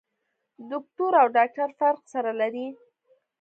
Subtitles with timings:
[0.71, 2.67] دوکتور او ډاکټر فرق سره لري.